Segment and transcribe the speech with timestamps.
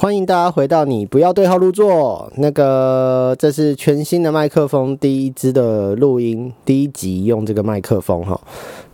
[0.00, 2.32] 欢迎大家回到你不要对号入座。
[2.36, 8.40] 那个，这是全新的麦克风，第一支的录音，第一集用这个麦克风哈。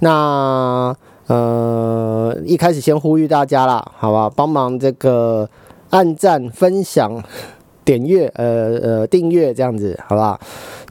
[0.00, 0.92] 那
[1.28, 5.48] 呃，一开始先呼吁大家啦，好吧，帮忙这个
[5.90, 7.22] 按赞、分享、
[7.86, 10.38] 点阅，呃呃，订阅这样子，好不好？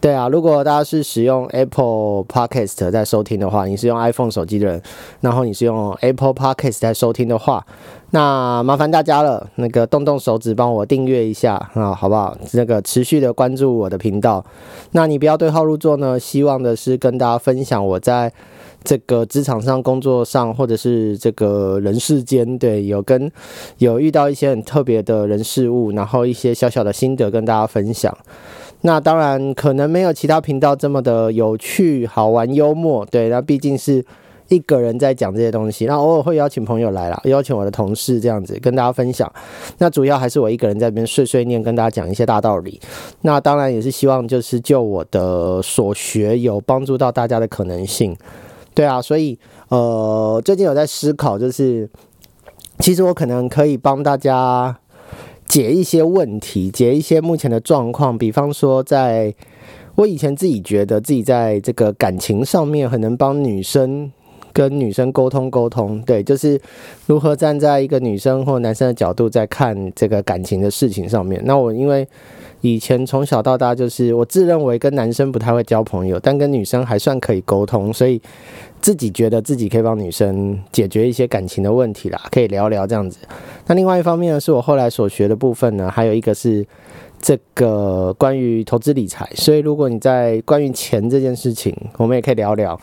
[0.02, 4.82] 对啊，如果大家是使用 Apple Podcast 在收听的话，你是用 iPhone 手机的人，
[5.20, 7.66] 然后你是用 Apple Podcast 在收听的话。
[8.12, 12.38] 那麻烦大家了，那个动动手指帮我订阅一下啊，好不好？
[12.54, 14.46] 那个持续的关注我的频道。
[14.92, 18.32] 那你不要对号入座呢，希望的是跟大家分享我在
[18.86, 23.30] 这个职场上、工作上，或者是这个人世间，对，有跟
[23.80, 28.16] 有遇到一些很特别的人事物，然后一些小小的心得跟大家分享。
[28.82, 34.06] 那当然可能没有其他频道这么的有趣、好玩、幽默，对，那毕竟是。
[34.50, 39.28] 一个人在讲这些东西，那偶尔会邀请朋友来了，邀请我的同事这样子跟大家分享。
[39.80, 42.80] 那主要还是我一个人在那边碎碎念，跟大家讲一些大道理。
[43.22, 48.16] 那当然也是希望就是就我的所学有帮助到大家的可能性。
[48.76, 51.90] 对啊，所以呃最近有在思考，就是
[52.80, 54.78] 其实我可能可以帮大家
[55.48, 58.16] 解一些问题，解一些目前的状况。
[58.16, 59.34] 比方说，在
[59.96, 64.12] 我以前自己觉得自己在这个感情上面很能帮女生。
[64.54, 66.58] 跟女生沟通沟通，对，就是
[67.08, 71.42] 如何站在一个女生或男生的角度在看这个感情的事情上面。
[71.44, 72.08] 那我因为
[72.74, 78.20] 以前从小到大就是我自认为跟男生不太会交朋友，但跟女生还算可以沟通，所以
[78.82, 83.20] 自己觉得自己可以帮女生解决一些感情的问题啦，可以聊聊这样子。
[83.68, 86.66] 那另外一方面呢，是我后来所学的部分呢，还有一个是。
[87.18, 92.80] 这个关于投资理财，所以如果你在关于钱这件事情，我们也可以聊聊，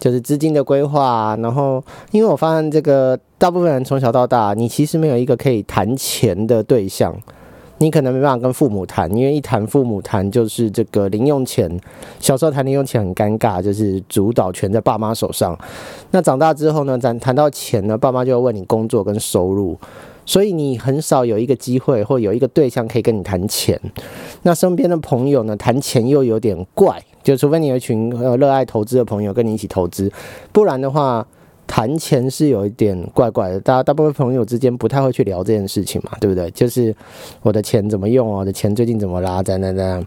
[0.00, 1.38] 就是资金的规划。
[1.40, 7.14] 然后，因为我发现这个大部分人从小到大，你其实没有一个可以谈钱的对象，
[7.78, 11.70] 你可能没办法跟父母谈，因为一谈父母谈就是这个零用钱。
[12.20, 15.58] 小时候谈零用钱很尴尬，就是主导权在爸妈手上。
[16.10, 19.76] 那长大之后呢，咱谈到钱呢，爸妈就要问你工作跟收入。
[20.26, 23.78] 所以你很少有一个机会，或有一个对象可以跟你谈钱。
[24.42, 30.10] 那身边的朋友呢，谈钱又有点怪，就除非你有一群呃热爱投资的朋友跟你一起投资，
[30.50, 31.26] 不然的话，
[31.66, 33.60] 谈钱是有一点怪怪的。
[33.60, 36.50] 大家大部分朋友之间不太会去聊这件事情嘛，对不对？
[36.50, 36.94] 就是
[37.42, 38.38] 我的钱怎么用啊？
[38.38, 39.42] 我的钱最近怎么啦？
[39.42, 40.02] 在那那。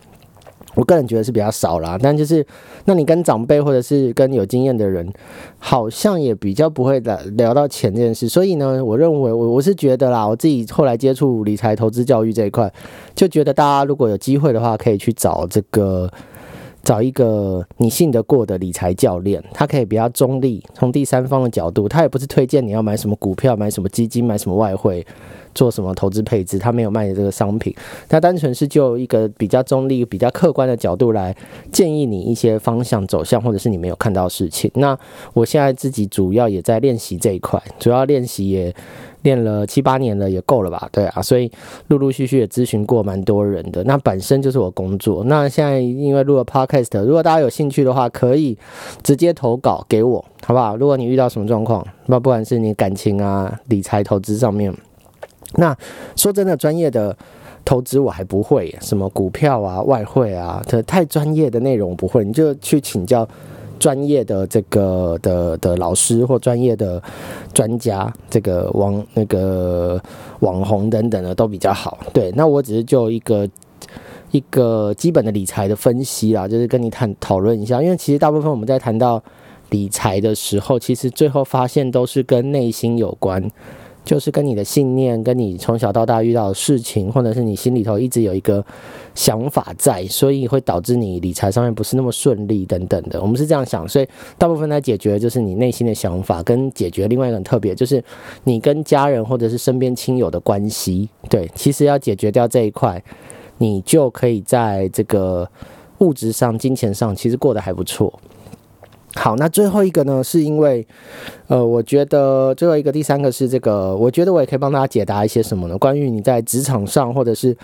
[0.76, 2.46] 我个人觉得是比较少啦，但就是，
[2.86, 5.12] 那你跟长辈或者是跟有经验的人，
[5.58, 8.30] 好像也比较不会聊聊到钱这件事。
[8.30, 12.72] 所以呢，我认为我我是觉得啦，我自己后来接触理财投资教育这一块，
[13.16, 16.12] 就觉得大家如果有机会的话，可以去找这个
[16.88, 25.06] 找一个你信得过的理财教练，他可以比较中立，从第三方的角度，他也不是推荐你要买什么股票、买什么基金、买什么外汇。
[25.54, 26.60] 做什么投资配置？
[26.60, 27.76] 他没有卖你这个商品，
[28.08, 31.36] 他单纯是就一个比较中立、比较客观的角度来
[31.72, 34.70] 建议你一些方向走向，或者是你没有看到事情。
[34.76, 34.96] 那
[35.34, 38.72] 我现在自己主要也在练习这一块，主要练习也
[39.28, 40.88] 练了七八年了，也够了吧？
[40.90, 41.52] 对啊，所以
[41.90, 43.84] 陆陆续续也咨询过蛮多人的。
[43.84, 45.22] 那本身就是我工作。
[45.26, 48.58] 那现在因为录了 podcast，如果大家有兴趣的话，可以
[49.04, 50.78] 直接投稿给我，好不好？
[50.78, 54.74] 如果你遇到什么状况，那不管是你感情啊、理财、投资上面。
[55.56, 55.76] 那
[56.16, 57.14] 说真的，专业的
[57.66, 63.28] 投资我还不会，什么股票啊、外汇啊，这太专业的内容不会，你就去请教
[63.80, 67.02] 专业的这个的的老师或专业的
[67.54, 70.02] 专家，这个网那个
[70.40, 71.98] 网红等等的都比较好。
[72.14, 73.48] 对，那我只是就一个
[74.32, 79.22] 一个基本的理财的分析啦，就是跟你谈讨论一下，因为其实大部分我们在谈到
[79.70, 83.50] 理财的时候，其实最后发现都是跟内心有关。
[84.08, 88.66] 就是跟你的信念，跟你从小到大遇到的事情，或者是你心里头一直有一个
[89.14, 93.22] 想法在，所以会导致你理财上面不是那么顺利等等的。
[93.22, 94.08] 我们是这样想，所以
[94.38, 98.02] 大部分在解决就是你内心的想法，跟解决另外一个很特别，就是
[98.46, 101.10] 你跟家人或者是身边亲友的关系。
[101.30, 103.04] 对，其实要解决掉这一块，
[103.58, 105.46] 你就可以在这个
[105.98, 108.18] 物质上、金钱上，其实过得还不错。
[109.18, 110.24] 好，那最后一个呢？
[110.24, 110.86] 是因为，
[111.48, 115.76] 呃，我觉得最后一个第三个是这个，我觉得我也可以帮大家解答一些什么呢？
[115.78, 117.58] 关于你在职场上或者是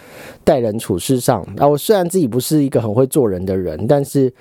[0.44, 4.34] 待人处事上，啊，我虽然自己不是一个很会做人的人，但是，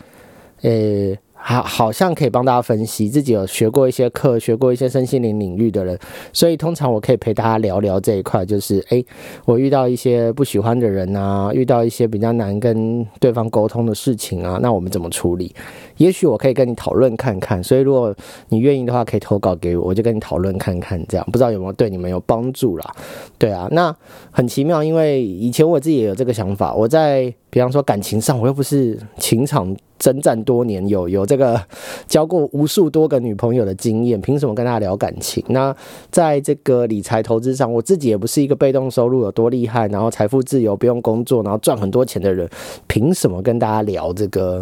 [0.63, 1.15] 呃，
[1.45, 5.99] 好，好像可以帮大家分析，自己有学过一些课，学过一些身心灵领域的人，
[6.33, 9.05] 所以通常我可以陪大家聊聊这一块，就是诶，
[9.45, 15.53] 我遇到一些不喜欢的人啊，遇到一些比较难跟对方沟通的事情啊，那我们怎么处理？
[15.97, 18.15] 也许我可以跟你讨论看看，所以如果
[18.49, 22.95] 你愿意的话，可以投稿给我，我就跟你讨论看看，这样不知道有没有对你们有帮助啦？
[23.37, 23.95] 对啊，那
[24.31, 29.77] 很奇妙，因为以前我自己也有这个想法，我在比方说感情上，我又不是情场。
[29.99, 31.65] 征战多年，有有这个
[32.09, 35.45] 交过无数多个女朋友的经验，凭什么跟大家聊感情？
[35.51, 35.73] 那
[36.11, 42.51] 在这个理财投资上，我自己也不是一个被动收入有多厉害，然后财富自由不用工作，然后赚很多钱的人，
[42.89, 44.61] 凭什么跟大家聊这个？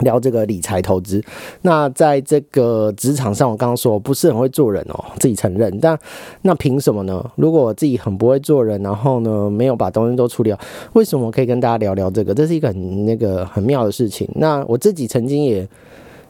[0.00, 1.22] 聊这个理财投资，
[1.62, 5.78] 那在这个职场上，我刚刚说不是很会做人哦，自己承认。
[5.80, 5.98] 但
[6.42, 7.24] 那凭什么呢？
[7.36, 10.58] 如果我自己很不会做人，然后呢没有把东西都处理好，
[10.94, 12.34] 为什么可以跟大家聊聊这个？
[12.34, 14.28] 这是一个很那个很妙的事情。
[14.34, 15.68] 那我自己曾经也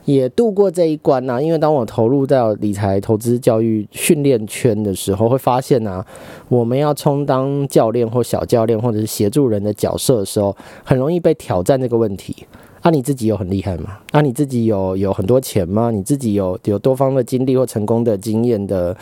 [0.06, 6.04] 也度过这一关呐，因为当我投入到理财投资教育训练圈的时候，会发现呐，
[6.48, 12.34] 我们要充当教练或小教练或者是协助人的角色的时候，很容易被挑战这个问题。
[12.82, 13.98] 啊，你自己有很厉害吗？
[14.10, 15.90] 啊，你自己有有很多钱吗？
[15.90, 18.96] 你自己有有多方的经历或成功的经验的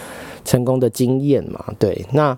[0.44, 1.64] 成功的经验吗？
[1.78, 2.36] 对，那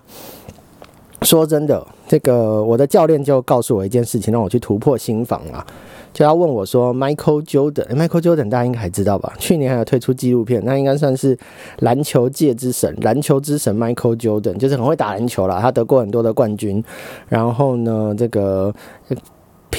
[1.23, 5.65] 说真的，这个我的教练就告诉我一件事情，让我去突破心防啊，
[6.13, 9.33] 就要问我说，Michael Jordan，Michael Jordan 大家应该还知道吧？
[9.39, 11.35] 去年还有推出纪录片，那应该算是
[11.79, 16.83] 篮球界之神，篮球之神 Michael Jordan，就是很会打篮球啦，他得过很多的冠军，
[17.27, 18.71] 然后呢，这个。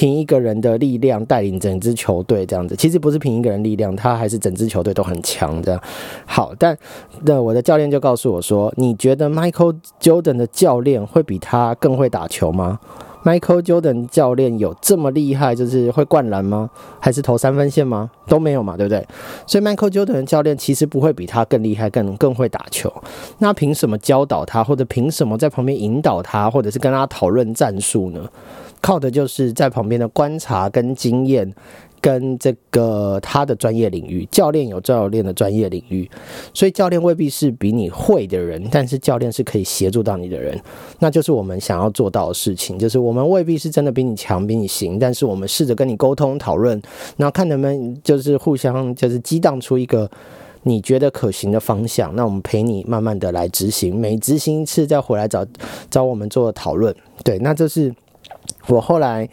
[0.03, 5.81] 凭一个人的力量带领整支球队这样子，其实不是凭一个人力量，他还是整支球队都很强这样。
[6.25, 6.77] 好，但
[7.21, 12.81] 那我的教练就告诉我说：“你觉得 Michael Jordan 的教练会比他更会打球吗
[13.23, 16.69] ？Michael Jordan 教练有这么厉害，就是会灌篮吗？
[16.99, 18.09] 还是投三分线吗？
[18.27, 19.05] 都没有嘛，对不对？
[19.47, 22.93] 所以 Michael Jordan 教练其实不会比他更厉害，更更会打球。
[23.39, 28.29] 那凭什么教导他，或者凭什么在旁边引导他，或者是跟他讨论战术呢？”
[28.81, 31.49] 靠的就是在旁边的观察跟经验，
[32.03, 36.09] 跟这个他的专业领域，教练有教练的专业领域，
[36.53, 40.61] 所以教练未必是比你会的人，但是教练是可以协助到你的人，
[40.99, 46.81] 那就是我们想要做到的事情，就是我们未必是真的比你强，比你行，但是我们试着跟你沟通讨论，
[47.15, 50.11] 然后看能不能就是互相就是激荡出一个
[50.63, 55.47] 你觉得可行的方向，那我们陪你慢慢的来执行，每执行一次再回来找
[55.89, 57.95] 找我们做讨论，对，那这是。
[58.67, 59.27] 我后来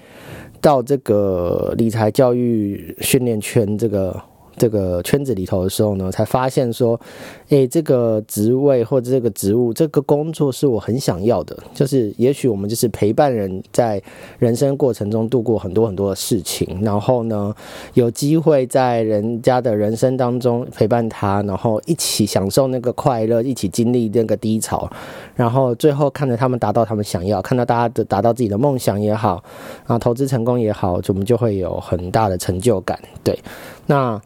[0.60, 4.29] 到这个理财教育训练圈这个。
[4.60, 7.00] 这个圈子里头的时候呢，才发现说，
[7.48, 11.56] 诶，这个职位或者这个职务、这个工作是我很想要的。
[11.72, 14.02] 就是也许我们就是陪伴人在
[14.38, 17.54] 人生过程中度过很多很多的事情，然后呢，
[17.94, 24.86] 有机会在人家的人生当中陪伴他，然后一起享受那个快乐，一起经历那个低潮，
[25.34, 29.42] 然后最后看着他们达到他们想要，看到大家的达到自己的梦想也好，
[29.86, 32.98] 啊，投资成功也好，我们就会有很大的成就感。
[33.24, 33.38] 对，
[33.86, 34.20] 那。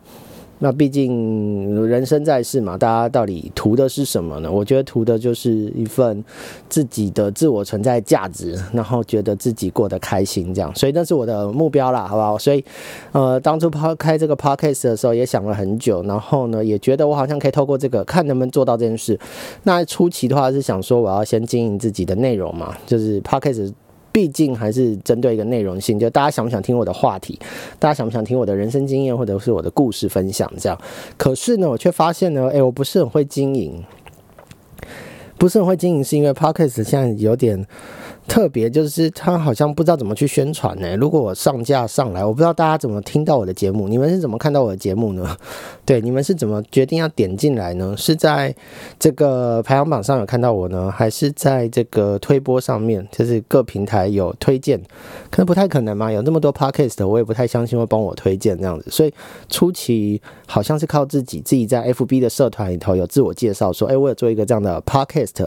[0.64, 4.50] 那毕竟人生在世嘛，大家到底图的是什么呢？
[4.50, 6.24] 我觉得图的就是一份
[6.70, 10.74] 自己的自我存在价值，然后觉得自己过得开心，这样。
[10.74, 12.38] 所以那是我的目标啦，好不好？
[12.38, 12.64] 所以，
[13.12, 19.20] 呃，当初抛开这个 podcast 的时候，也想了很久，然后呢，也觉得我好像可以透过这个，看能不能做到这件事。
[19.64, 23.70] 那初期的话是想说，我要先经营自己的内容嘛，就是 podcast。
[24.14, 27.36] 毕竟还是针对一个内容性，就大家想不想听我的话题，
[27.80, 30.80] 大家想不想听我的人生经验或者是我的故事分享这样。
[31.16, 33.82] 可是呢，我却发现呢，诶，我不是很会经营，
[35.36, 37.66] 不是很会经营，是因为 Podcast 现在有点。
[38.26, 40.96] 特别就是他好像不知道怎么去宣传呢。
[40.96, 45.36] 如果我上架上来，我不知道大家怎么听到我的节目，你们是怎么看到我的节目呢？
[45.84, 47.94] 对，你们是怎么决定要点进来呢？
[47.98, 48.54] 是在
[48.98, 54.80] 这个排行榜上有看到我呢，还是在这个推播上面，就是各平台有推荐？
[55.30, 58.90] 可能不太可能嘛，有那么多 podcast，我也不太相信会帮我推荐这样子。
[58.90, 59.12] 所以
[59.50, 65.46] 初期好像是靠自己，自己在 FB 的社团里头有自我介绍，说，哎，我有做一个这样的 podcast，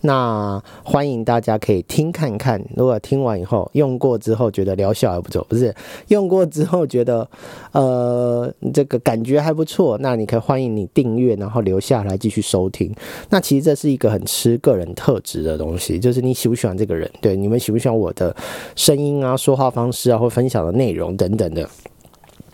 [0.00, 2.12] 那欢迎大家可以听。
[2.16, 5.74] 看看，如果听完以后用过之后觉得疗效还不错，不是
[6.08, 7.28] 用过之后觉得
[7.72, 12.90] 呃这个感觉还不错，那你可以欢迎你订阅，然后留下来继续收听。
[13.28, 18.34] 那其实这是一个很吃个人特质的东西，就是你喜不喜欢这个人，对你们喜不喜欢我的
[18.74, 21.68] 声音啊、说话方式啊，或分享的内容等等的。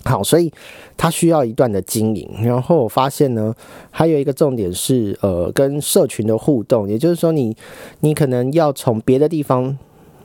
[0.05, 0.53] 好，所以
[0.97, 2.29] 它需要一段的经营。
[2.43, 3.55] 然后我发现呢，
[3.91, 7.57] 还有一个重点是，呃，跟社群的互动，也就是说，你
[8.01, 9.79] 你可能要从别的地方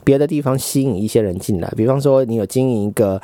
[0.08, 3.22] 别的地方吸引一些人进来，比方说你有经营一个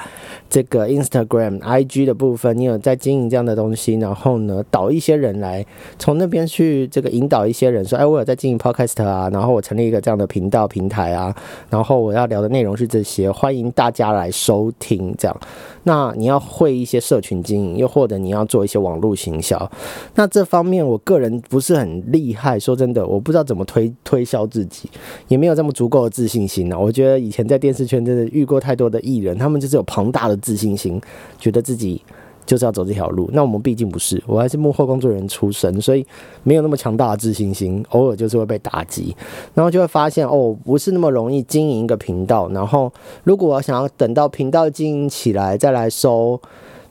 [0.50, 5.66] 这个 Instagram、IG 的部分，你有在经营这样的东西，然后呢导一些人来
[5.98, 11.34] 从那边去这个引导一些人说，哎，我有在经营 Podcast 啊，然后我成立一个这样的频道平台啊，
[11.70, 15.16] 然后我要聊的内容是这些，欢迎大家来收听。
[15.18, 15.40] 这样，
[15.84, 19.72] 那你要会一些社群经营，又或者你要做一些网络行销，
[20.16, 24.90] 那这方面我个人不是很厉害，说真的，我不知道怎么推推销自己，
[25.30, 26.73] 也没有这么足够的自信心。
[26.80, 31.02] 我觉得以前在电视圈真的遇过太多的艺人，他们就是有庞大的自信心，
[31.38, 32.02] 觉得自己
[32.46, 33.30] 就是要走这条路。
[33.34, 36.06] 那我们毕竟不是，我还是幕后工作人员出身，所以
[36.44, 39.16] 没有那么强大的自信心，偶尔就是会被打击，
[39.54, 42.50] 然后就会发现哦，不是那么容易经营一个频道。
[42.50, 42.92] 然后
[43.24, 46.40] 如果我想要等到频道经营起来再来收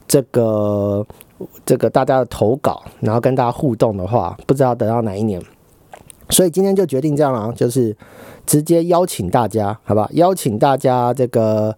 [0.09, 1.07] 这个
[1.67, 5.41] 这个大家的投稿，然后跟大家互动的话，不知道等到哪一年。
[6.33, 7.95] 所以今天就决定这样了啊，就是
[8.47, 10.09] 直接邀请大家，好吧？
[10.15, 11.77] 邀请大家这个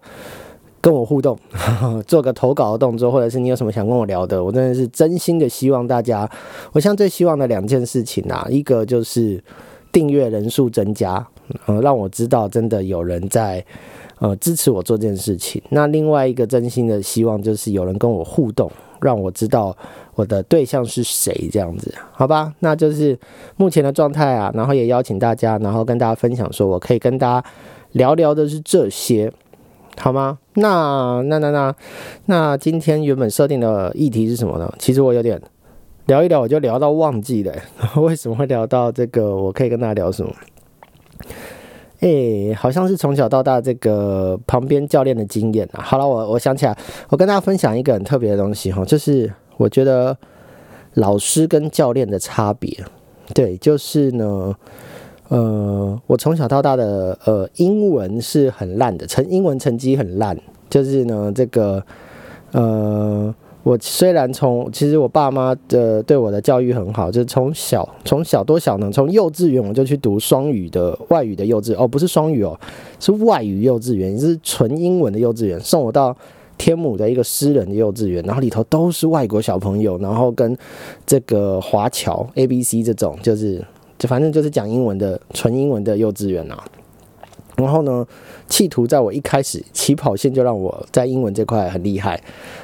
[0.79, 1.37] 跟我互动，
[2.07, 6.29] 做个投稿的动作，或者是你有什么想跟我聊的，我真的是真心的希望大家。
[6.71, 9.43] 我现在最希望的两件事情啊，一个就是
[9.91, 11.27] 订阅人数增加，
[11.65, 13.63] 呃，让我知道真的有人在
[14.19, 15.61] 呃支持我做这件事情。
[15.69, 18.71] 那另外一个真心的希望就是有人跟我互动，
[19.01, 19.75] 让我知道。
[20.15, 21.49] 我的对象是谁？
[21.51, 23.19] 这样子，好吧，那就是
[23.57, 24.49] 目前的状态啊。
[24.55, 27.47] 然后也邀请大家，然后跟大家分享，说我可以跟大家
[27.91, 29.29] 聊聊的是这些，
[29.99, 30.39] 好吗？
[30.53, 31.75] 那那那那
[32.27, 34.73] 那今天原本设定的议题是什么呢？
[34.79, 35.41] 其实我有点
[36.05, 37.53] 聊一聊，我就聊到忘记了。
[38.01, 39.35] 为什么会聊到这个？
[39.35, 40.31] 我可以跟大家聊什么？
[41.99, 45.81] 诶，好像是从小到大这个旁边教练的经验啊。
[45.81, 46.77] 好了，我我想起来，
[47.09, 49.29] 我跟大家分享一个很特别的东西哈，就是。
[49.57, 50.17] 我觉得
[50.95, 52.77] 老师跟教练的差别，
[53.33, 54.53] 对，就是呢，
[55.29, 60.37] 呃，我从小到大的呃英文是很烂的，成英文成绩很烂，
[60.69, 61.83] 就是呢，这个
[62.51, 63.33] 呃，
[63.63, 72.57] 我虽然从其实我爸妈的对我的教育很好，就是从小从小多小呢，从幼稚园我就去读双语的外语的幼稚哦，不是双语哦，
[72.99, 76.15] 是外语幼稚园，是纯英文的幼稚园，送我到。
[76.57, 80.57] 天母的一个私人的幼稚园，然后里头都是外国小朋友，然后跟
[81.05, 83.63] 这个华侨 A B C 这种，就是
[83.97, 86.63] 就反正就是讲英文的纯英文的幼稚园啊。
[87.57, 88.05] 然后呢，
[88.49, 92.21] 企图在我一开始起跑线就让我在英文这块很厉害。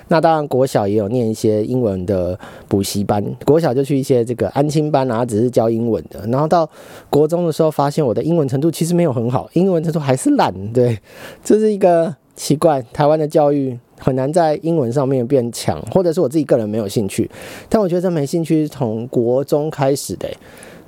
[0.09, 6.27] 那当然国小也有念一些英文的补习班，国小就去一些这个安亲班啊，只是教英文的。
[6.27, 6.69] 然后到
[7.09, 10.53] 国中的时候，发现我的英文程度其实没有很好，英文程度还是烂。
[10.73, 10.99] 对，
[11.41, 12.13] 这是一个。
[12.35, 17.29] 奇怪，台湾的教育很难在英文上面变强，或者是我自己个人没有兴趣。
[17.69, 20.29] 但我觉得这没兴趣是从国中开始的，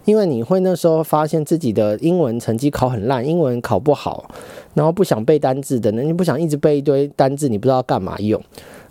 [0.06, 4.30] 因为你会那时候发现自己的英文成绩考很烂，英文考不好，
[4.74, 8.42] 然后不想背单字的，你不想一直背一堆单字，你不知道干嘛用。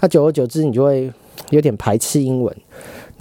[0.00, 1.10] 那久而久之，你就会
[1.50, 2.54] 有点排斥英文。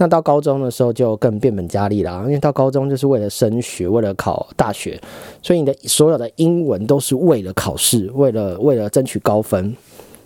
[0.02, 5.00] 那到高中的时候就更变本加厉了，因为到高中就是为了升学，为了考大学，
[5.40, 9.76] 所以你的所有的英文都是为了考试，为了为了争取高分，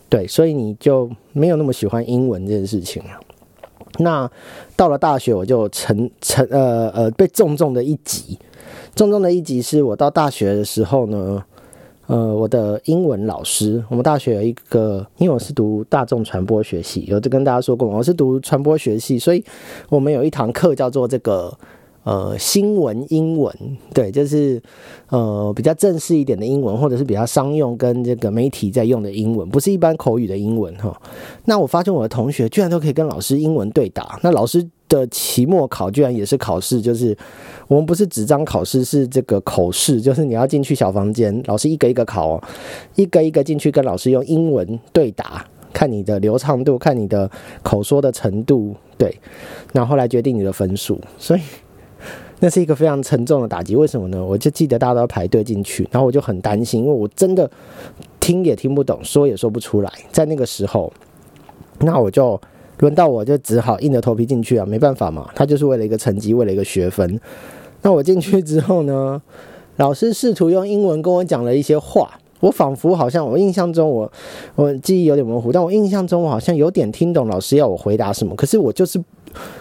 [0.08, 3.10] 对，所以你就没有那么喜欢英文这件事情了。
[3.98, 4.30] 那
[4.76, 8.38] 到了大学，我就成成呃呃被重重的一击，
[8.94, 11.44] 重重的一击是我到大学的时候呢。
[12.06, 19.44] 呃，我的英文老师，我们大学有一个，因为我是读大众传播学系，有就跟大家说过，我是读传播学系，所以
[19.88, 21.52] 我们有一堂课叫做这个
[22.04, 23.52] 呃新闻英文，
[23.92, 24.62] 对，就是
[25.08, 30.96] 呃比较正式一点的英文，或者是比较商用跟这个媒体在用的英文，不是一般口语的英文哈。
[31.46, 34.68] 那我发现我的同学居然都可以跟老师英文对答，那老师。
[34.88, 37.16] 的期末考居然也是考试，就是
[37.66, 42.42] 我们不是纸张考试，是这个口试，就是你要进去小房间，老师一个一个考哦，
[42.94, 47.28] 一个一个进去跟老师用英文对答，看你的流畅度，看你的
[47.62, 49.18] 口说的程度，对，
[49.72, 51.00] 然后来决定你的分数。
[51.18, 51.40] 所以
[52.38, 53.74] 那是一个非常沉重的打击。
[53.74, 54.24] 为什么呢？
[54.24, 57.50] 我就记得大家都要排队进去，然后我就很担心，因为我真的
[58.20, 59.92] 听也听不懂，说也说不出来。
[60.12, 60.92] 在那个时候，
[61.80, 62.40] 那我就。
[62.78, 67.18] 轮到我就只好硬着头皮进去啊，没办法嘛，他就是为了一个成绩，为了一个学分。
[67.82, 69.20] 那我进去之后呢，
[69.76, 74.12] 老师试图用英文跟我讲了一些话，我仿佛好像我印象中我
[74.56, 78.34] 我记忆有点模糊，但我印象中我好像有点听懂老师要我回答什么。
[78.34, 79.02] 可是我就是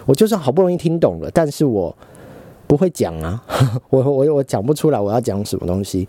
[0.04, 1.94] 我就算好不容易听懂了，但是我
[2.66, 3.42] 不会讲啊，
[3.88, 6.06] 我我我讲不出来我要讲什么东西。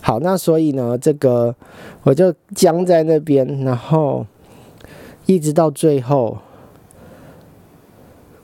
[0.00, 1.54] 好，那所以呢，这个
[2.02, 4.24] 我就僵在那边，然后。
[5.26, 6.38] 一直到最后，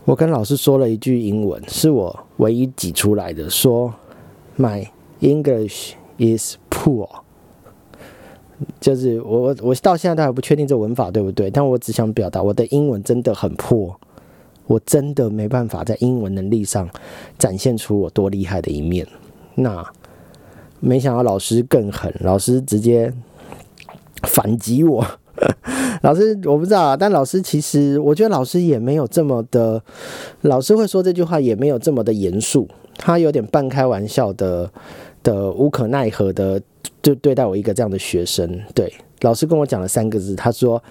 [0.05, 3.95] 我跟老师说了一句英文，是我唯一挤出来的，说
[4.59, 4.89] “My
[5.21, 7.09] English is poor”。
[8.79, 13.99] 就是我我到现在都还不确定这文法对不对，但我只想表达我的英文真的很破，
[14.67, 16.89] 我真的没办法在英文能力上
[17.39, 19.07] 展现出我多厉害的一面。
[19.55, 19.87] 那
[20.79, 23.13] 没想到老师更狠，老师直接
[24.23, 25.07] 反击我。
[26.03, 29.83] 老师我不知道啊，但老师其实我觉得老师也没有这么的，
[30.43, 34.71] 老师会说这句话也没有这么的严肃，他有点半开玩笑的
[35.23, 36.61] 的无可奈何的
[37.03, 38.61] 就对待我一个这样的学生。
[38.75, 40.83] 对，老师跟我讲了三个字，他说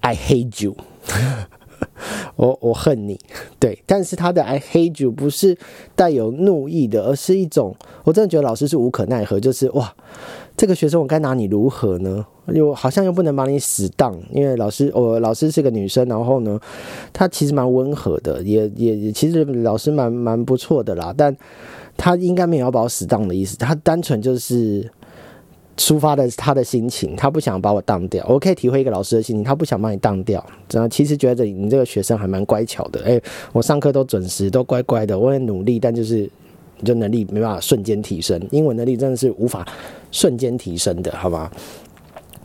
[0.00, 0.76] “I hate you”。
[2.36, 3.18] 我我恨你，
[3.58, 5.56] 对，但是他的 I hate you 不是
[5.96, 7.74] 带有怒意的，而是一种
[8.04, 9.92] 我真的觉得老师是无可奈何，就是哇，
[10.56, 12.24] 这个学生我该拿你如何呢？
[12.48, 16.58] 又好像又不能把你死当，因为老师我老师是个女生，然后呢，
[17.12, 21.36] 她其实蛮温和的，也也其实老师蛮蛮不错的啦，但
[21.96, 24.90] 她应该没有把我死当的意思，她单纯就是。
[25.78, 28.22] 抒发的她的心情，她不想把我当掉。
[28.28, 30.44] 我可以体会一个老师的心情，他不想把你当掉。
[30.70, 33.20] 然后其实觉得你这个学生还蛮乖巧的，哎，
[33.54, 36.28] 我上课都准时，都乖乖的，我很努力，但就是
[36.84, 39.66] 就能力没办法瞬间提升，英文能力真的是无法
[40.10, 41.50] 瞬间提升的，好吧？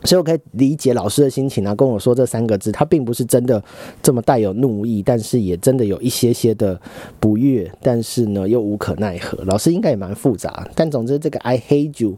[0.04, 3.60] 所以我可以理解老师的心情啊，跟我说这三个字，他并不是真的
[4.00, 6.80] 这么带有怒意，但是也真的有一些些的
[7.18, 9.42] 不悦，但是呢又无可奈何。
[9.44, 12.16] 老师应该也蛮复杂，但总之这个 I hate you。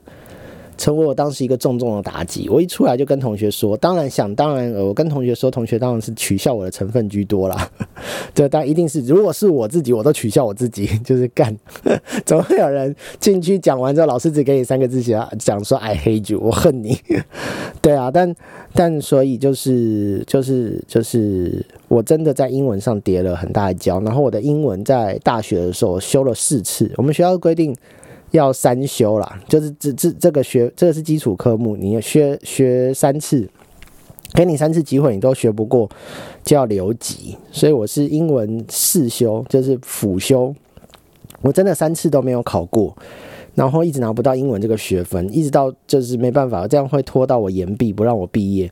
[0.81, 2.49] 成为我当时一个重重的打击。
[2.49, 7.71] 我一出来就跟同学说，当然想当然，我跟同学说，同学当然是取笑我的成分居多啦。
[8.35, 11.55] 对，但一定是，如果是我自己，我都取笑我自己， 就是干。
[12.25, 16.97] 总会有人进去讲完之后，老师只给你三个字写，讲说 I hate you，我恨你。
[17.83, 18.35] 对啊，但
[18.73, 24.01] 但所以就是就是就是我真的在英文上跌了很大的跤。
[24.01, 27.77] 然后我的英文在大学的时候修了四次，我们学校规定。
[28.33, 33.49] 要三修啦，就是这这这个学这个是基础科目，你学学三次，
[34.35, 35.89] 给你三次机会，你都学不过
[36.45, 37.37] 就要留级。
[37.51, 40.55] 所以我是英文四修，就是辅修，
[41.43, 42.97] 我真的三次都没有考过，
[43.55, 48.71] 然后一直拿不到英文这个学分，一直到就是没办法，这样会拖到我延毕，不让我毕业。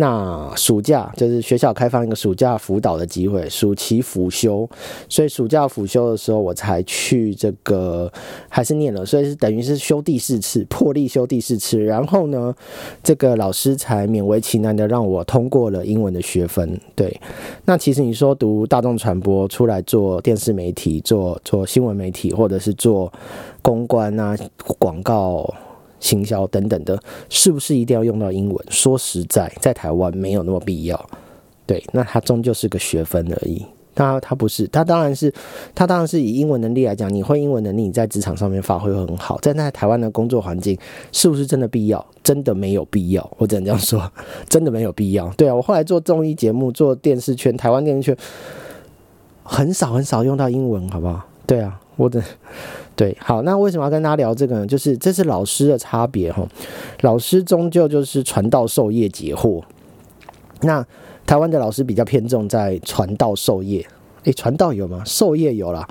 [0.00, 4.66] 那暑假就是学校开放一个暑假辅导的机会，暑期辅修，
[5.10, 8.10] 所以暑假辅修的时候，我才去这个
[8.48, 12.54] 还是念了，所以是等于是修第四次，破例修第四次，然后呢，
[13.02, 16.80] 这个老师才勉为其难的让我通过了英文的学分。
[16.96, 17.20] 对，
[17.66, 23.12] 那其实你说读大众传播出来做电视媒体、做做新闻媒体，或者是做
[23.60, 24.34] 公关啊、
[24.78, 25.52] 广告。
[26.00, 28.66] 行销等等的，是不是一定要用到英文？
[28.68, 31.10] 说实在，在台湾没有那么必要。
[31.66, 33.64] 对，那它终究是个学分而已。
[33.94, 35.32] 它它不是，它当然是，
[35.74, 39.38] 它当然是以英文能力来讲，你会英文能力，你在职场上面发挥很好。
[39.42, 40.78] 在那台湾的工作环境，
[41.12, 42.04] 是不是真的必要？
[42.22, 43.30] 真的没有必要。
[43.36, 44.10] 我只能这样说，
[44.48, 45.28] 真的没有必要。
[45.36, 48.16] 对啊，我后来做综艺节目，做电视圈，台湾电视圈
[49.42, 51.26] 很少很少用到英文，好不好？
[51.46, 52.22] 对啊，我的。
[52.96, 54.66] 对，好，那为什么要跟大家聊这个呢？
[54.66, 56.46] 就是这是老师的差别哈，
[57.00, 59.62] 老师终究就是传道授业解惑。
[60.62, 60.86] 那
[61.26, 63.86] 台湾的老师比较偏重在传道授业，
[64.24, 65.02] 诶，传道有吗？
[65.06, 65.88] 授业有啦。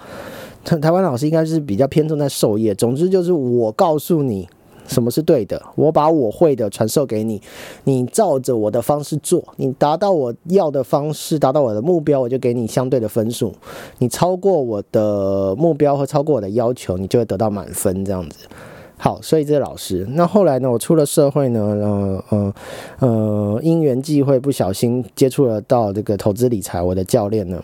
[0.63, 2.75] 台台湾老师应该是比较偏重在授业。
[2.75, 4.47] 总之就是我告诉你。
[4.89, 5.61] 什么是对的？
[5.75, 7.41] 我把我会的传授给你，
[7.85, 13.53] 你照着我的方式做，你达到我要的方式，达到我的目标，我就给你相对的分数。
[13.99, 18.03] 你超过我的目标和超过我的要求，你就会得到满分。
[18.03, 18.47] 这样子，
[18.97, 20.05] 好，所以这是老师。
[20.11, 20.71] 那后来呢？
[20.71, 21.61] 我出了社会呢？
[21.61, 22.53] 呃呃
[22.99, 27.63] 呃，因缘际会，不小心接触了到这个投资理财，我的教练呢？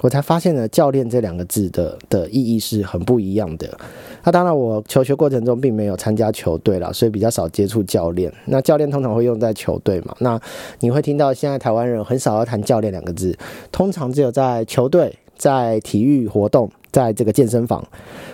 [0.00, 3.68] 我才发现呢，教练这两个字的的意义是很不一样的。
[4.24, 8.32] 那当然，我求学过程中并没有参加球队了，所以比较少接触教练。
[8.46, 10.14] 那教练通常会用在球队嘛？
[10.18, 10.40] 那
[10.80, 13.36] 你会听到现在台湾人很少要谈教练两个字，
[13.72, 17.82] 通常只有在球队、在体育活动、在这个健身房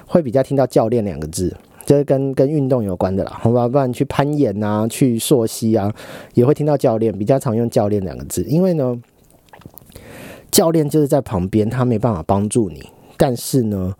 [0.06, 1.54] 会比较听到教练两个字，
[1.86, 3.68] 这跟跟运动有关的啦，好吧？
[3.68, 5.94] 不然去攀岩啊、去溯溪啊，
[6.34, 9.00] 也会听到教练，比较常用教练两个字，因为呢。
[10.52, 12.88] 教练就是在旁边，他没办法帮助你。
[13.16, 13.92] 但是呢，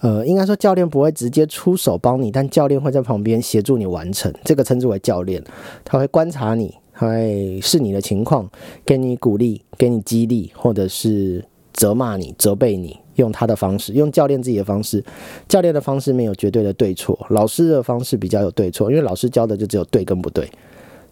[0.00, 4.32] 呃，应该说教练不会直接出手帮你，但教练会在旁边协助你完成。
[4.44, 5.42] 这个称之为教练，
[5.84, 8.48] 他会观察你，他会视你的情况，
[8.84, 15.02] 给你鼓励，给你激励，或者是责骂你、责备你，用他的方式，用教练自己的方式。
[15.48, 20.48] 教练的方式没有绝对的对错，老师的方式比较有对错，因为老师教的就只有对跟不对。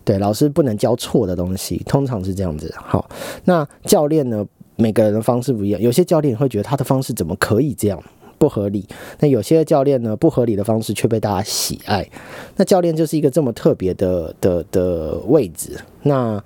[0.04, 2.72] 对，老师不能教错的东西，通常是这样子。
[2.76, 3.10] 好，
[3.44, 4.46] 那教练呢？
[4.80, 8.00] 每个人的方式不一样，有些教练会觉得他的方式怎么可以这样？
[8.38, 8.86] 不合理。
[9.18, 12.08] 那有些教练呢，不合理的方式却被大家喜爱。
[12.54, 15.76] 那教练就是一个这么特别的的的位置。
[16.02, 16.40] 那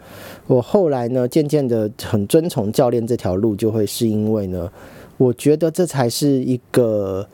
[0.47, 4.73] 我后来呢，渐渐的很遵从教练这条路，就会是因为呢，
[5.19, 7.29] 我觉得这才是一个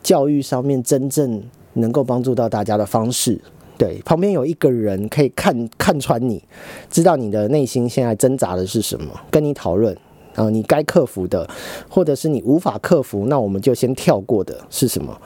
[0.00, 3.40] 教育上面真正能够帮助到大家的方式。
[3.76, 6.40] 对，旁边有一个人可以看看穿你，
[6.88, 9.96] 知道你的内心现在挣扎的是什么，跟你讨论，
[10.34, 11.48] 啊，你该克服的，
[11.88, 15.20] 或者是你无法克服，那我们就先跳过的是什么？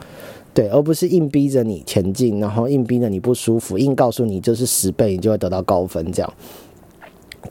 [0.53, 6.33] 对，而不是硬逼着你前进，然后硬逼着你不舒服，硬告诉你这是十倍，你就会得到高分这样。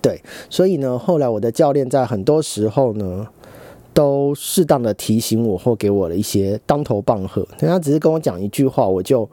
[0.02, 3.26] 对，所以呢，后来我的教练在很多时候呢，
[3.92, 9.28] 都适当的提醒我或给我了一些当头棒喝，他只是跟我讲一句话，我就。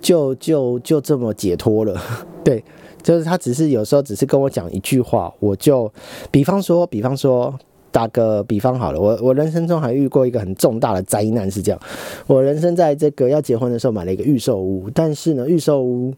[0.00, 1.96] 就就就这么解脱了，
[2.42, 2.64] 对，
[3.02, 5.92] 就是他只是有时候只是跟我讲一句话，我就，
[6.30, 7.54] 比方说，比方说。
[7.92, 11.78] 打个比方好了，我我人生中还遇过一个很重大的灾难，是这样。
[12.26, 16.10] 我人生在这个要结婚的时候买了一个预售屋，但是呢，预售屋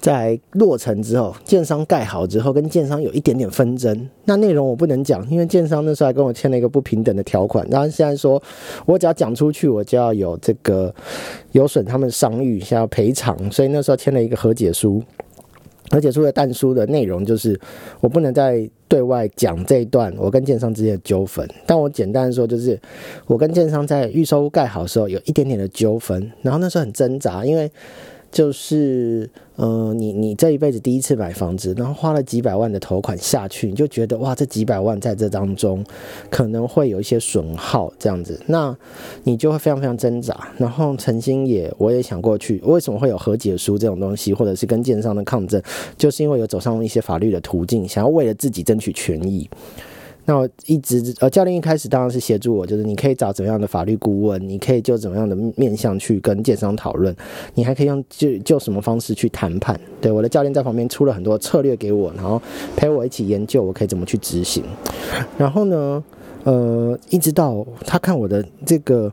[0.00, 4.08] 在落成之后，建商盖好之后，跟建商有一点点纷争。
[4.24, 7.64] 那内容我不能讲，因为建商那时候还跟我签了一个不平等的条款。
[7.70, 8.42] 然后现在说
[8.84, 10.92] 我只要讲出去，我就要有这个
[11.52, 15.00] 有损他们商誉，想要赔偿，所以那时候签了一个和解书。
[15.92, 17.56] 而且除了但书的内容就是，
[18.00, 21.48] 我不能再对外讲这一段我跟建商之间的纠纷。
[21.64, 22.76] 但我简单说，就是
[23.26, 27.70] 我跟建商在预售屋盖好的时候有一点点的纠纷，然后那时候很挣扎，因为。
[28.32, 35.84] 就是，呃，你你这一辈子第一次买房子，然后花了几百万的头款下去，你就觉得哇，这几百万在这当中
[36.30, 38.74] 可能会有一些损耗，这样子，那
[39.24, 40.48] 你就会非常非常挣扎。
[40.56, 45.62] 然后曾经也我也想过去，为什么会有和解书这种东西，或者是跟建商的抗争，
[45.98, 49.46] 就是因为有走上一些法律的途径，想要为了自己争取权益。
[50.24, 57.14] 那我一直呃，教练一开始当然是协助我，就是你可以找怎么样的法律顾问，你可以就怎么样的面向去跟建商讨论，
[57.54, 59.78] 你还可以用就就什么方式去谈判。
[60.00, 62.40] 对，我的教练在旁边出了很多策略给我，然后
[62.76, 64.62] 陪我一起研究，我可以怎么去执行。
[65.36, 66.04] 然后呢，
[66.44, 69.12] 呃，一直到他看我的这个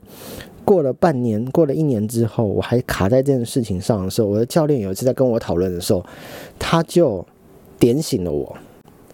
[0.64, 6.06] 过了半年，过了一年之后，我还卡在这件事情上的时候，我的教练有一次在跟我讨论的时候，
[6.60, 7.26] 他就
[7.80, 8.56] 点醒了我，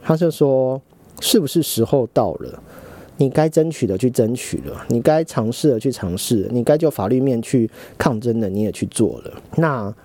[0.04, 0.82] 他就说。
[1.22, 2.62] 是不是时候到了？
[3.18, 9.32] 你该争取的去争取了，你该尝试的去尝试，你该就法律面去抗争的你也去做了。
[9.56, 9.96] 那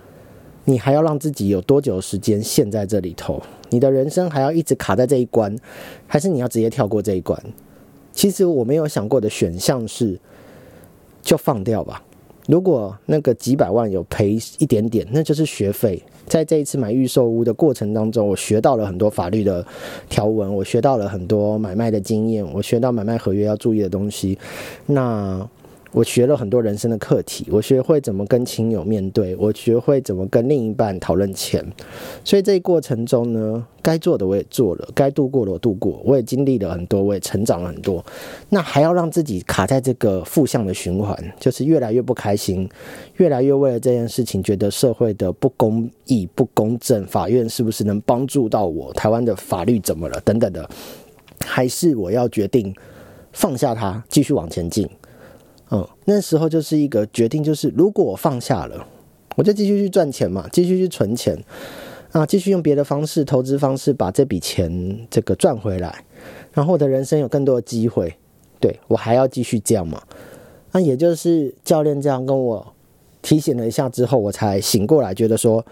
[0.64, 3.42] 你还要让自己有多久时间陷在这里头？
[3.70, 5.56] 你的人生还要一直卡在这一关，
[6.06, 7.36] 还是你要直接跳过这一关？
[8.12, 10.20] 其实我没有想过的选项是，
[11.20, 12.02] 就放掉吧。
[12.50, 16.02] 如果那个几百万有赔一点点，那就是学费。
[16.26, 19.64] 在这一次买预售屋的过程当中，我学到了很多法律的
[20.08, 24.36] 条文，我学到了很多买卖的经验，我学到买卖合约要注意的东西。
[24.86, 25.48] 那。
[25.92, 31.64] 我学了很多人生的课题，我学会怎么跟亲友面对，我学会怎么跟另一半讨论钱。
[32.24, 38.04] 所以这一过程中呢，该做的我也做了，该度过的我度过，我也经历了很多，我也成长了很多。
[38.50, 42.68] 那还要让自己卡在这个负向的循环，就是越来越不开心，
[43.16, 48.92] 越来越为了这件事情觉得社会的不公义、不公正，法院是不是能帮助到我？
[48.92, 50.20] 台湾的法律怎么了？
[50.20, 50.70] 等等的，
[51.44, 52.72] 还是我要决定
[53.32, 54.88] 放下它，继续往前进。
[55.72, 58.86] 嗯，那时候就是一个决定，就是如果我放下了，
[59.36, 61.38] 我就继续去赚钱嘛，继续去存钱，
[62.10, 66.04] 啊，继续用别的方式、投资方式把这笔钱这个赚回来，
[66.52, 68.12] 然后我的人生有更多的机会，
[68.58, 70.02] 对我还要继续这样嘛？
[70.72, 72.74] 那也就是教练这样跟我
[73.22, 75.64] 提醒了一下之后，我才醒过来，觉得说，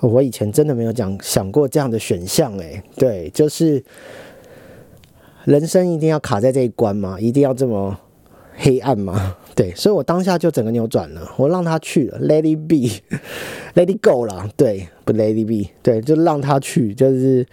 [0.00, 3.82] 我以前真的没有讲想过这样的选项，诶，对，就是
[5.44, 7.18] 人生一定要卡在这一关吗？
[7.20, 7.98] 一定要这么？
[8.58, 17.46] 黑暗嘛，对，所以我当下就整个扭转了，我让他去了，Let it be，Let it go 了，对，不 Let it be，对，就让他去，就是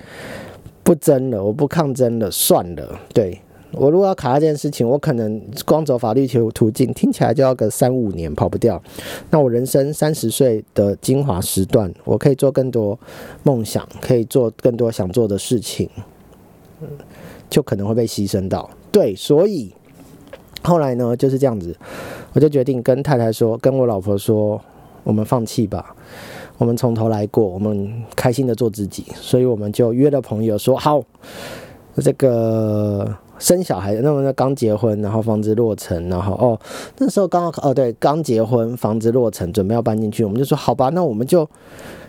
[0.81, 3.37] 不争了，我不抗争了，算了，对
[3.73, 8.81] 我如果要卡这件事情，我可能光走法律途途径，听起来就要个三五年跑不掉，
[9.29, 12.97] 那我人生三十岁的精华时段，我可以做更多
[13.43, 15.89] 梦想，可以做更多想做的事情，
[17.49, 19.73] 就可能会被牺牲到，对，所以。
[20.63, 21.75] 后来呢，就是这样子，
[22.31, 24.59] 我就决定跟太太说，跟我老婆说，
[25.03, 25.93] 我们放弃吧，
[26.57, 29.05] 我们从头来过，我们开心的做自己。
[29.15, 31.03] 所以我们就约了朋友说好，
[31.95, 36.57] 这个生小孩，那么刚结婚，然后房子落成，然后哦，
[36.97, 41.45] 那时候刚好哦对，刚结婚，房子落成，准备要搬进去，我们就说好吧，那我们就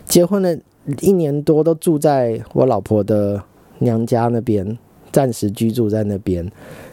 [0.05, 0.57] 结婚了
[1.01, 3.43] 一年多，都住在我老婆的
[3.79, 4.77] 娘家那边，
[5.11, 6.49] 暂时居住在那边，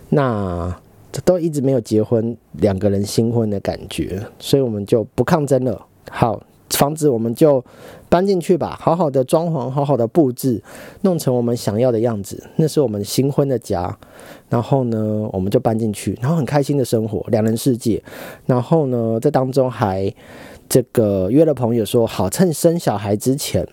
[0.09, 0.77] 那。
[1.13, 5.87] 这都一直没有结婚，两个人新婚的感觉，所以我们就不抗争了。
[6.11, 7.63] 好，房子我们就
[8.09, 10.63] 搬进去吧，好好的装潢，好好的布置，
[11.03, 13.97] 弄成我们想要的样子，那是我们新婚的家。
[14.49, 18.03] 然后呢，我们就搬进去，然后很开心的生活，两人世界。
[18.47, 20.13] 然后呢，这当中还
[20.67, 23.69] 这个约了朋友说，好趁生小孩之前，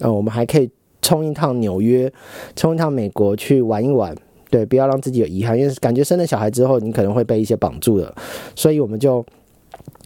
[0.00, 0.70] 呃，我们还可以
[1.02, 2.10] 冲一趟纽约，
[2.56, 4.16] 冲一趟美国去玩一玩。
[4.50, 8.14] 对，不要让自己有遗憾，因为感觉生了小孩之后，你可能会被一些绑住了，
[8.56, 9.24] 所以我们就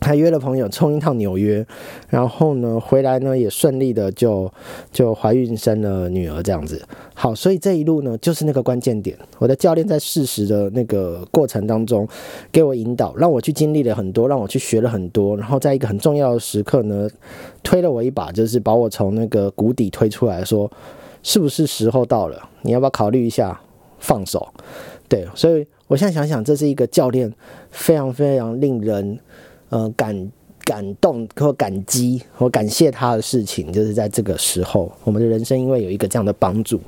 [0.00, 1.66] 还约了朋友冲一趟纽约，
[2.10, 4.52] 然后呢回来呢也顺利的就
[4.92, 6.80] 就怀孕生了女儿这样子。
[7.14, 12.06] 好，所以这一路呢就是那个关键点，我的教练在事实的那个过程当中
[12.52, 17.08] 给我引导，让我去经历了很多，让我去学了很多，然后在一个很重要的时刻呢
[17.62, 20.70] 推了我一把，就是把我从那个谷底推出来，说
[21.22, 22.38] 是不是时候到了？
[22.62, 23.58] 你要不要考虑一下？
[24.04, 24.46] 放手，
[25.08, 27.32] 对，所以我现在想想，这是一个教练
[27.70, 29.18] 非常非常令人
[29.70, 30.30] 呃感
[30.64, 36.78] 感动或感激或感谢他的事情，就是在这个时候，我们的人生因为有一个这样的帮助。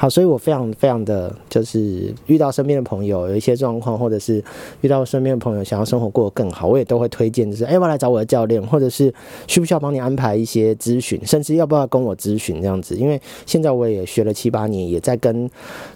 [0.00, 4.42] 好，所以我非常非常的就是遇到身边的朋友有一些状况，或者是
[4.80, 9.12] 遇到身边的朋友想要生活过得更好，我也都会推荐，就是哎，要不要来找我的教练，或者是
[9.46, 12.96] 需不需要帮你安排一些咨询，甚至要不要跟我咨询这样子。
[12.96, 15.50] 因为现在我也学了七八年，也在跟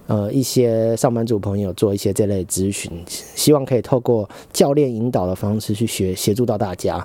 [0.06, 7.02] 呃一些上班族朋友做一些这类咨询，希望可以透过教练引导的方式去学协助到大家。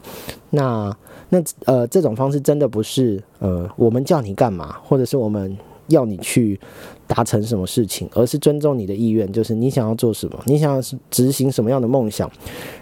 [0.50, 0.94] 那
[1.30, 5.58] 那呃这种方式真的不是呃我们叫你干嘛，或者是我们。
[5.90, 6.60] 要你去
[7.08, 12.32] 达成什么事情，而是尊重你的意愿，就是你想要做什么，你想要执行什么样的梦想，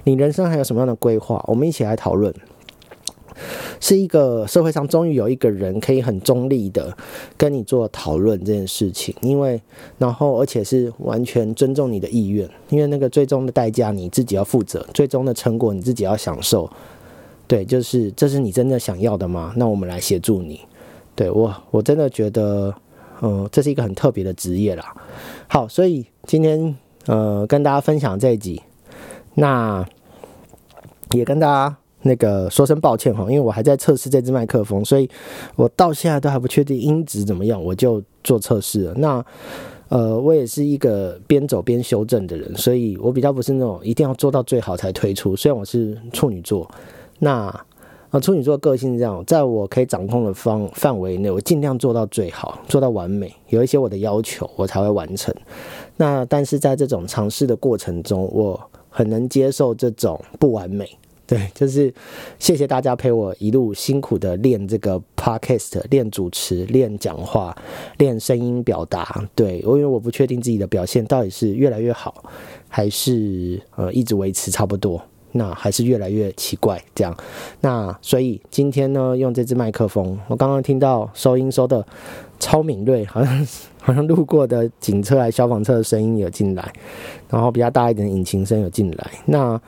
[0.03, 2.33] 你人生还有什么样的规划，我们一起来讨论。
[3.79, 6.97] 是一个社会上终于有一个人可以很中立的
[7.37, 9.61] 跟你做讨论这件事情，因为
[9.99, 16.67] 然后而且是完全尊重你的意愿，因为那个最终的代价你自己要负责，最终的成果你自己要享受。
[17.45, 19.53] 对，就是这是你真的想要的吗？
[19.55, 20.59] 那我们来协助你。
[21.15, 22.73] 对我，我真的觉得。
[23.21, 24.95] 嗯，这是一个很特别的职业啦。
[25.47, 26.75] 好，所以今天
[27.05, 28.61] 呃跟大家分享这一集，
[29.35, 29.85] 那
[31.11, 35.09] 也跟大家那个说声抱歉哈，因为我还在测试这支麦克风，所以
[35.55, 38.93] 我到现在都还不确定音质怎么样，我就做测试了。
[38.95, 39.25] 那
[39.89, 45.35] 呃，我也是一个边走边修正的人，所以我比较不是那种一定要做到最好才推出。
[45.35, 46.69] 虽然我是处女座，
[47.19, 47.53] 那。
[48.09, 53.33] 啊，处女座个性是这样，在我可以掌控的方范围内，我尽量做到最好，做到完美。
[53.49, 55.33] 有一些我的要求，我才会完成。
[55.97, 60.89] 那但是在这种尝试的过程中，我很能接受这种不完美。
[61.25, 61.93] 对，就是
[62.39, 67.53] 谢谢大家陪我一路辛苦的练这个 podcast，练主持，练讲话，
[67.97, 69.27] 练声音表达。
[69.35, 72.23] 对我，因为我不确定自己的表现到底是越来越好，
[72.69, 75.01] 还是呃一直维持差不多。
[75.33, 77.15] 那还是越来越奇怪，这样。
[77.61, 81.85] 那所以今天呢，用这支麦克风，我刚刚听到收音收的
[82.39, 83.47] 超敏锐，好像
[83.81, 86.73] 好像路过的警车还消防车的声音有进来，
[87.29, 89.11] 然后比较大一点的引擎声有进来。
[89.25, 89.59] 那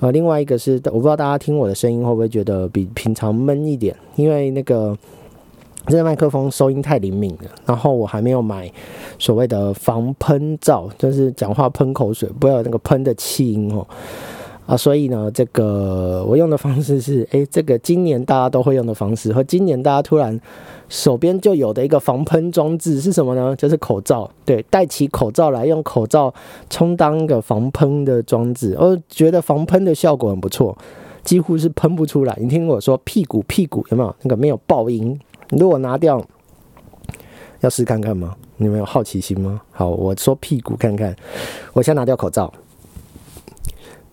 [0.00, 4.96] 呃，另外一个是，我不知道大家听我的声音会不会觉得比平常闷一点，因为那个
[5.86, 7.50] 这个麦克风收音太灵敏了。
[7.64, 8.70] 然后我还没有买
[9.18, 13.86] 所谓的防喷罩，就是讲话喷口水不要有那个喷的气音哦。
[14.66, 20.38] 啊，所以呢，这个我用的方式是， 诶，这个今年大家都会用的方式，和今年大家突然
[20.88, 23.54] 手边就有的一个防喷装置是什么呢？
[23.54, 26.34] 就是口罩，对，戴起口罩来，用口罩
[26.68, 30.76] 充当一个防喷的装置，我觉得防喷的效果很不错，
[31.22, 32.36] 几乎是喷不出来。
[32.40, 35.16] 你听我说，屁股屁股有没有那个没有爆音？
[35.50, 36.20] 如果拿掉，
[37.60, 38.34] 要试看看吗？
[38.56, 39.60] 你们有好奇心吗？
[39.70, 41.14] 好，我说屁股看看，
[41.72, 42.52] 我先拿掉口罩。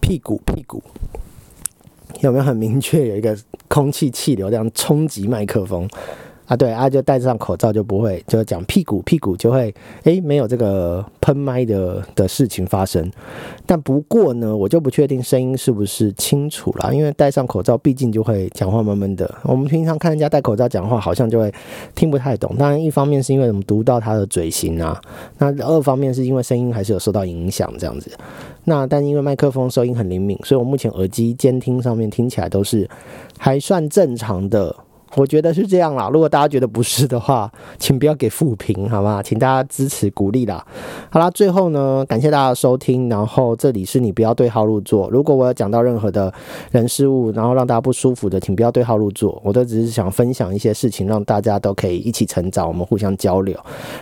[0.04, 0.84] 屁股，屁股，
[2.20, 3.38] 有没有很明确有一个
[3.70, 5.90] 空气气流这样冲击麦克风？
[6.46, 13.10] 啊，对啊，就戴上口罩就不会，就讲屁股屁股就会，诶，没有这个喷麦的的事情发生。
[13.66, 19.34] 但不过呢，我就不确定声音是不是清楚了，因为戴上口罩毕竟就会讲话闷闷的。
[19.44, 21.50] 我们平常看人家戴口罩讲话，好像就会
[21.96, 22.54] 听不太懂。
[22.58, 25.02] 当然，一方面是因为我们读到他的嘴型啊，
[25.38, 28.12] 那二方面是因为声音还是有受到影响这样子。
[28.66, 32.90] 那但因为麦克风收音很灵敏，所以我目前耳机监听上面听起来都是
[33.38, 34.76] 还算正常的。
[35.16, 36.10] 我觉得是这样啦。
[36.12, 39.22] 如果大家觉得不是的话，请不要给负评，好吗？
[39.24, 40.66] 请大家支持鼓励啦。
[41.10, 43.10] 好啦，最后呢，感谢大家的收听。
[43.10, 45.10] 然后这里是你不要对号入座。
[45.10, 46.34] 如果我有讲到任何的
[46.72, 49.40] 人事物，然后让大家不舒服的，请不要对号入座。
[49.44, 53.58] 我都只是想分享一些事情，让大家都可以一起成长，我们互相交流。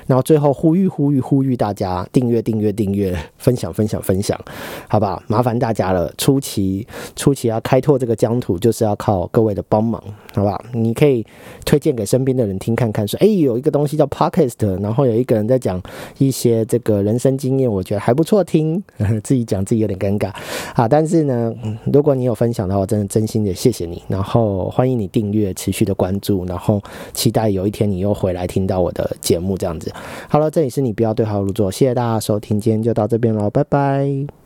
[0.08, 4.40] 然后最后呼吁呼吁呼吁大家订阅订阅订阅，分享分享分享，
[4.88, 5.22] 好吧？
[5.28, 6.12] 麻烦大家了。
[6.18, 10.02] 初期初期要开拓这个疆土，就是要靠各位的帮忙，
[10.34, 10.62] 好不好？
[10.74, 11.26] 你可以
[11.66, 15.82] 推荐给身边的人听看看，说哎，有一个东西叫 Podcast，然后有一个人在讲
[16.20, 18.84] 一些这个人生经验，我觉得还不错听。
[19.24, 20.32] 自己讲自己有点尴尬
[20.76, 21.52] 啊，但是呢，
[21.92, 24.04] 如果你有分享的话，我真的真心的谢谢你。
[24.08, 26.80] 然后欢迎你订阅，持续的关注，然后
[27.14, 29.92] 期待有一天你又回来听到我的节目这样子。
[30.30, 34.41] 好了，这里是你不要对号入座，谢谢大家收听，今天就到这边喽，拜拜。